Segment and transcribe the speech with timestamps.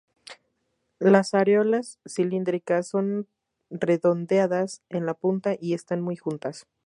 [0.97, 3.27] Las areolas cilíndricas son
[3.69, 6.65] redondeadas en la punta y están muy juntas.